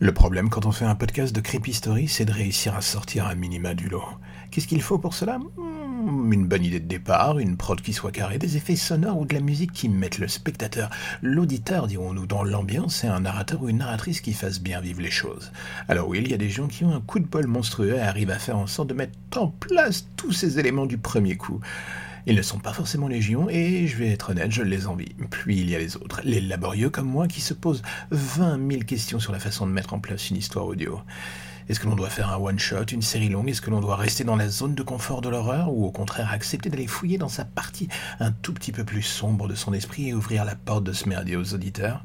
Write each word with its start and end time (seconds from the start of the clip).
Le 0.00 0.12
problème 0.12 0.48
quand 0.48 0.64
on 0.64 0.70
fait 0.70 0.84
un 0.84 0.94
podcast 0.94 1.34
de 1.34 1.40
Creepy 1.40 1.72
Story, 1.74 2.06
c'est 2.06 2.24
de 2.24 2.32
réussir 2.32 2.76
à 2.76 2.82
sortir 2.82 3.26
un 3.26 3.34
minima 3.34 3.74
du 3.74 3.88
lot. 3.88 4.04
Qu'est-ce 4.50 4.68
qu'il 4.68 4.80
faut 4.80 4.98
pour 4.98 5.12
cela? 5.12 5.38
Hmm, 5.56 6.32
Une 6.32 6.46
bonne 6.46 6.64
idée 6.64 6.78
de 6.78 6.86
départ, 6.86 7.40
une 7.40 7.56
prod 7.56 7.80
qui 7.80 7.92
soit 7.92 8.12
carrée, 8.12 8.38
des 8.38 8.56
effets 8.56 8.76
sonores 8.76 9.18
ou 9.18 9.24
de 9.26 9.34
la 9.34 9.40
musique 9.40 9.72
qui 9.72 9.88
mettent 9.88 10.18
le 10.18 10.28
spectateur, 10.28 10.88
l'auditeur, 11.20 11.88
dirons-nous, 11.88 12.26
dans 12.26 12.44
l'ambiance 12.44 13.02
et 13.02 13.08
un 13.08 13.20
narrateur 13.20 13.60
ou 13.60 13.68
une 13.68 13.78
narratrice 13.78 14.20
qui 14.20 14.34
fasse 14.34 14.60
bien 14.60 14.80
vivre 14.80 15.00
les 15.00 15.10
choses. 15.10 15.50
Alors 15.88 16.06
oui, 16.08 16.20
il 16.22 16.30
y 16.30 16.34
a 16.34 16.38
des 16.38 16.50
gens 16.50 16.68
qui 16.68 16.84
ont 16.84 16.94
un 16.94 17.00
coup 17.00 17.18
de 17.18 17.26
bol 17.26 17.48
monstrueux 17.48 17.96
et 17.96 18.00
arrivent 18.00 18.30
à 18.30 18.38
faire 18.38 18.56
en 18.56 18.68
sorte 18.68 18.88
de 18.90 18.94
mettre 18.94 19.18
en 19.36 19.48
place 19.48 20.06
tous 20.16 20.30
ces 20.32 20.60
éléments 20.60 20.86
du 20.86 20.98
premier 20.98 21.36
coup. 21.36 21.58
Ils 22.28 22.36
ne 22.36 22.42
sont 22.42 22.58
pas 22.58 22.74
forcément 22.74 23.08
légion 23.08 23.48
et 23.48 23.86
je 23.86 23.96
vais 23.96 24.10
être 24.10 24.30
honnête, 24.30 24.52
je 24.52 24.62
les 24.62 24.86
envie. 24.86 25.14
Puis 25.30 25.60
il 25.60 25.70
y 25.70 25.74
a 25.74 25.78
les 25.78 25.96
autres, 25.96 26.20
les 26.24 26.42
laborieux 26.42 26.90
comme 26.90 27.08
moi 27.08 27.26
qui 27.26 27.40
se 27.40 27.54
posent 27.54 27.80
20 28.10 28.70
000 28.70 28.82
questions 28.82 29.18
sur 29.18 29.32
la 29.32 29.38
façon 29.38 29.66
de 29.66 29.72
mettre 29.72 29.94
en 29.94 29.98
place 29.98 30.28
une 30.28 30.36
histoire 30.36 30.66
audio. 30.66 31.00
Est-ce 31.70 31.80
que 31.80 31.86
l'on 31.86 31.96
doit 31.96 32.10
faire 32.10 32.30
un 32.30 32.36
one-shot, 32.36 32.84
une 32.92 33.00
série 33.00 33.30
longue? 33.30 33.48
Est-ce 33.48 33.62
que 33.62 33.70
l'on 33.70 33.80
doit 33.80 33.96
rester 33.96 34.24
dans 34.24 34.36
la 34.36 34.50
zone 34.50 34.74
de 34.74 34.82
confort 34.82 35.22
de 35.22 35.30
l'horreur? 35.30 35.72
Ou 35.72 35.86
au 35.86 35.90
contraire 35.90 36.30
accepter 36.30 36.68
d'aller 36.68 36.86
fouiller 36.86 37.16
dans 37.16 37.28
sa 37.30 37.46
partie 37.46 37.88
un 38.20 38.30
tout 38.30 38.52
petit 38.52 38.72
peu 38.72 38.84
plus 38.84 39.02
sombre 39.02 39.48
de 39.48 39.54
son 39.54 39.72
esprit 39.72 40.08
et 40.08 40.14
ouvrir 40.14 40.44
la 40.44 40.54
porte 40.54 40.84
de 40.84 40.92
ce 40.92 41.08
merdier 41.08 41.36
aux 41.36 41.54
auditeurs? 41.54 42.02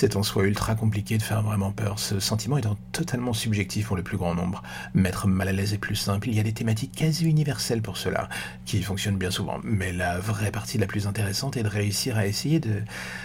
C'est 0.00 0.16
en 0.16 0.22
soi 0.22 0.44
ultra 0.44 0.74
compliqué 0.76 1.18
de 1.18 1.22
faire 1.22 1.42
vraiment 1.42 1.72
peur, 1.72 1.98
ce 1.98 2.20
sentiment 2.20 2.56
étant 2.56 2.78
totalement 2.90 3.34
subjectif 3.34 3.88
pour 3.88 3.96
le 3.96 4.02
plus 4.02 4.16
grand 4.16 4.34
nombre. 4.34 4.62
Mettre 4.94 5.26
mal 5.26 5.48
à 5.48 5.52
l'aise 5.52 5.74
est 5.74 5.78
plus 5.78 5.94
simple, 5.94 6.28
il 6.30 6.34
y 6.34 6.40
a 6.40 6.42
des 6.42 6.54
thématiques 6.54 6.92
quasi 6.92 7.26
universelles 7.26 7.82
pour 7.82 7.98
cela, 7.98 8.30
qui 8.64 8.82
fonctionnent 8.82 9.18
bien 9.18 9.30
souvent. 9.30 9.58
Mais 9.62 9.92
la 9.92 10.18
vraie 10.18 10.52
partie 10.52 10.78
la 10.78 10.86
plus 10.86 11.06
intéressante 11.06 11.58
est 11.58 11.64
de 11.64 11.68
réussir 11.68 12.16
à 12.16 12.26
essayer 12.26 12.60
de 12.60 12.80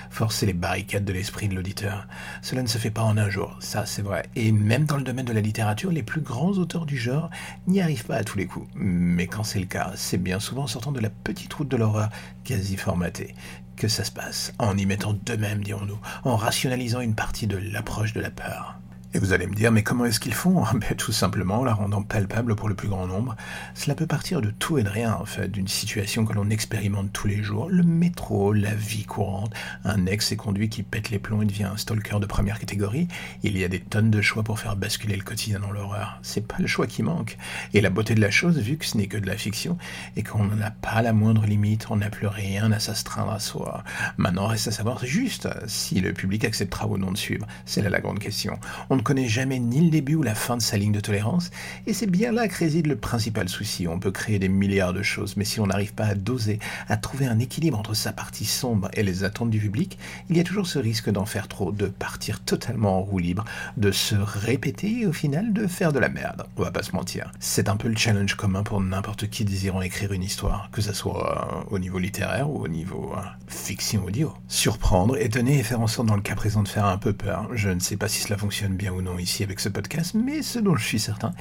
forcer 0.09 0.45
les 0.45 0.51
barricades 0.51 1.05
de 1.05 1.13
l'esprit 1.13 1.47
de 1.47 1.55
l'auditeur. 1.55 2.09
Cela 2.41 2.61
ne 2.61 2.67
se 2.67 2.77
fait 2.77 2.91
pas 2.91 3.03
en 3.03 3.17
un 3.17 3.29
jour, 3.29 3.55
ça 3.61 3.85
c'est 3.85 4.01
vrai. 4.01 4.25
Et 4.35 4.51
même 4.51 4.83
dans 4.83 4.97
le 4.97 5.03
domaine 5.03 5.25
de 5.25 5.31
la 5.31 5.39
littérature, 5.39 5.93
les 5.93 6.03
plus 6.03 6.19
grands 6.19 6.51
auteurs 6.51 6.85
du 6.85 6.97
genre 6.97 7.29
n'y 7.67 7.79
arrivent 7.79 8.05
pas 8.05 8.17
à 8.17 8.25
tous 8.25 8.37
les 8.37 8.47
coups. 8.47 8.67
Mais 8.75 9.27
quand 9.27 9.45
c'est 9.45 9.59
le 9.59 9.65
cas, 9.65 9.93
c'est 9.95 10.21
bien 10.21 10.41
souvent 10.41 10.63
en 10.63 10.67
sortant 10.67 10.91
de 10.91 10.99
la 10.99 11.09
petite 11.09 11.53
route 11.53 11.69
de 11.69 11.77
l'horreur 11.77 12.09
quasi 12.43 12.75
formatée 12.75 13.33
que 13.75 13.87
ça 13.87 14.03
se 14.03 14.11
passe, 14.11 14.53
en 14.59 14.77
y 14.77 14.85
mettant 14.85 15.13
d'eux-mêmes, 15.13 15.63
dirons-nous, 15.63 15.99
en 16.23 16.35
rationalisant 16.35 17.01
une 17.01 17.15
partie 17.15 17.47
de 17.47 17.57
l'approche 17.57 18.13
de 18.13 18.21
la 18.21 18.31
peur. 18.31 18.75
Et 19.15 19.17
vous 19.17 19.31
allez 19.31 19.47
me 19.47 19.55
dire, 19.55 19.71
mais 19.71 19.81
comment 19.81 20.03
est-ce 20.03 20.19
qu'ils 20.19 20.33
font 20.33 20.65
ben, 20.73 20.93
Tout 20.97 21.13
simplement 21.13 21.61
en 21.61 21.63
la 21.63 21.73
rendant 21.73 22.01
palpable 22.01 22.53
pour 22.53 22.67
le 22.67 22.75
plus 22.75 22.89
grand 22.89 23.07
nombre. 23.07 23.37
Cela 23.73 23.95
peut 23.95 24.07
partir 24.07 24.41
de 24.41 24.49
tout 24.49 24.77
et 24.77 24.83
de 24.83 24.89
rien, 24.89 25.13
en 25.13 25.23
fait, 25.23 25.47
d'une 25.47 25.69
situation 25.69 26.25
que 26.25 26.33
l'on 26.33 26.49
expérimente 26.49 27.13
tous 27.13 27.27
les 27.27 27.41
jours, 27.41 27.69
le 27.69 27.83
métro, 27.83 28.51
la 28.51 28.75
vie 28.75 29.05
courante, 29.05 29.53
un 29.85 30.05
ex 30.05 30.33
et 30.33 30.35
conduit 30.35 30.67
qui 30.67 30.83
pète 30.83 31.11
les 31.11 31.19
plombs 31.19 31.41
et 31.41 31.45
devient 31.45 31.63
un 31.63 31.77
stalker 31.77 32.19
de 32.19 32.25
première 32.25 32.59
catégorie. 32.59 33.07
Il 33.43 33.57
y 33.57 33.63
a 33.63 33.69
des 33.69 33.79
tonnes 33.79 34.11
de 34.11 34.21
choix 34.21 34.43
pour 34.43 34.59
faire 34.59 34.75
basculer 34.75 35.15
le 35.15 35.23
quotidien 35.23 35.61
dans 35.61 35.71
l'horreur. 35.71 36.19
C'est 36.21 36.45
pas 36.45 36.57
le 36.59 36.67
choix 36.67 36.85
qui 36.85 37.01
manque. 37.01 37.37
Et 37.73 37.79
la 37.79 37.91
beauté 37.91 38.15
de 38.15 38.21
la 38.21 38.31
chose, 38.31 38.59
vu 38.59 38.75
que 38.75 38.85
ce 38.85 38.97
n'est 38.97 39.07
que 39.07 39.17
de 39.17 39.27
la 39.27 39.37
fiction, 39.37 39.77
et 40.17 40.23
qu'on 40.23 40.43
n'en 40.43 40.59
a 40.59 40.71
pas 40.71 41.01
la 41.01 41.13
moindre 41.13 41.45
limite, 41.45 41.87
on 41.89 41.95
n'a 41.95 42.09
plus 42.09 42.27
rien 42.27 42.69
à 42.73 42.79
s'astreindre 42.79 43.31
à 43.31 43.39
soi. 43.39 43.85
Maintenant, 44.17 44.47
reste 44.47 44.67
à 44.67 44.71
savoir 44.71 45.05
juste 45.05 45.47
si 45.67 46.01
le 46.01 46.11
public 46.11 46.43
acceptera 46.43 46.85
ou 46.87 46.97
non 46.97 47.13
de 47.13 47.17
suivre. 47.17 47.47
C'est 47.63 47.81
là 47.81 47.89
la 47.89 48.01
grande 48.01 48.19
question. 48.19 48.59
On 48.89 49.04
connaît 49.05 49.27
jamais 49.27 49.59
ni 49.59 49.81
le 49.81 49.91
début 49.91 50.15
ou 50.15 50.23
la 50.23 50.33
fin 50.33 50.57
de 50.57 50.61
sa 50.63 50.77
ligne 50.77 50.91
de 50.91 50.99
tolérance, 50.99 51.51
et 51.85 51.93
c'est 51.93 52.07
bien 52.07 52.31
là 52.31 52.47
que 52.47 52.57
réside 52.57 52.87
le 52.87 52.95
principal 52.95 53.47
souci. 53.47 53.87
On 53.87 53.99
peut 53.99 54.11
créer 54.11 54.39
des 54.39 54.49
milliards 54.49 54.93
de 54.93 55.03
choses, 55.03 55.37
mais 55.37 55.45
si 55.45 55.59
on 55.59 55.67
n'arrive 55.67 55.93
pas 55.93 56.07
à 56.07 56.15
doser, 56.15 56.59
à 56.89 56.97
trouver 56.97 57.27
un 57.27 57.37
équilibre 57.37 57.77
entre 57.77 57.93
sa 57.93 58.11
partie 58.11 58.45
sombre 58.45 58.89
et 58.93 59.03
les 59.03 59.23
attentes 59.23 59.51
du 59.51 59.59
public, 59.59 59.99
il 60.29 60.37
y 60.37 60.39
a 60.39 60.43
toujours 60.43 60.65
ce 60.65 60.79
risque 60.79 61.11
d'en 61.11 61.25
faire 61.25 61.47
trop, 61.47 61.71
de 61.71 61.85
partir 61.85 62.39
totalement 62.41 62.97
en 62.97 63.01
roue 63.01 63.19
libre, 63.19 63.45
de 63.77 63.91
se 63.91 64.15
répéter 64.15 65.01
et 65.01 65.05
au 65.05 65.13
final 65.13 65.53
de 65.53 65.67
faire 65.67 65.93
de 65.93 65.99
la 65.99 66.09
merde. 66.09 66.47
On 66.57 66.63
va 66.63 66.71
pas 66.71 66.83
se 66.83 66.95
mentir. 66.95 67.31
C'est 67.39 67.69
un 67.69 67.77
peu 67.77 67.87
le 67.87 67.95
challenge 67.95 68.33
commun 68.33 68.63
pour 68.63 68.81
n'importe 68.81 69.29
qui 69.29 69.45
désirant 69.45 69.81
écrire 69.81 70.13
une 70.13 70.23
histoire, 70.23 70.69
que 70.71 70.81
ce 70.81 70.93
soit 70.93 71.61
euh, 71.61 71.63
au 71.69 71.77
niveau 71.77 71.99
littéraire 71.99 72.49
ou 72.49 72.63
au 72.63 72.67
niveau 72.67 73.13
euh, 73.15 73.21
fiction 73.65 74.05
audio. 74.05 74.31
Surprendre, 74.47 75.17
étonner 75.17 75.57
et 75.57 75.63
faire 75.63 75.81
en 75.81 75.87
sorte 75.87 76.07
dans 76.07 76.15
le 76.15 76.21
cas 76.21 76.35
présent 76.35 76.61
de 76.61 76.67
faire 76.67 76.85
un 76.85 76.99
peu 76.99 77.13
peur. 77.13 77.49
Je 77.53 77.69
ne 77.69 77.79
sais 77.79 77.97
pas 77.97 78.07
si 78.07 78.21
cela 78.21 78.37
fonctionne 78.37 78.75
bien 78.75 78.93
ou 78.93 79.01
non 79.01 79.17
ici 79.17 79.43
avec 79.43 79.59
ce 79.59 79.69
podcast, 79.69 80.13
mais 80.13 80.43
ce 80.43 80.59
dont 80.59 80.75
je 80.75 80.85
suis 80.85 80.99
certain, 80.99 81.33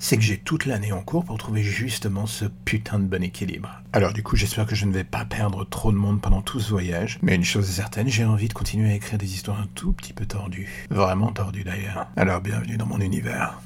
c'est 0.00 0.16
que 0.16 0.22
j'ai 0.22 0.38
toute 0.38 0.66
l'année 0.66 0.90
en 0.90 1.02
cours 1.02 1.24
pour 1.24 1.38
trouver 1.38 1.62
justement 1.62 2.26
ce 2.26 2.46
putain 2.64 2.98
de 2.98 3.04
bon 3.04 3.22
équilibre. 3.22 3.70
Alors 3.92 4.12
du 4.12 4.24
coup, 4.24 4.34
j'espère 4.34 4.66
que 4.66 4.74
je 4.74 4.84
ne 4.84 4.92
vais 4.92 5.04
pas 5.04 5.24
perdre 5.24 5.64
trop 5.64 5.92
de 5.92 5.96
monde 5.96 6.20
pendant 6.20 6.42
tout 6.42 6.58
ce 6.58 6.70
voyage, 6.70 7.20
mais 7.22 7.36
une 7.36 7.44
chose 7.44 7.68
est 7.70 7.74
certaine, 7.74 8.08
j'ai 8.08 8.24
envie 8.24 8.48
de 8.48 8.54
continuer 8.54 8.90
à 8.90 8.96
écrire 8.96 9.18
des 9.18 9.32
histoires 9.32 9.60
un 9.60 9.68
tout 9.76 9.92
petit 9.92 10.12
peu 10.12 10.26
tordues. 10.26 10.86
Vraiment 10.90 11.30
tordues 11.30 11.64
d'ailleurs. 11.64 12.08
Alors 12.16 12.40
bienvenue 12.40 12.78
dans 12.78 12.86
mon 12.86 13.00
univers. 13.00 13.60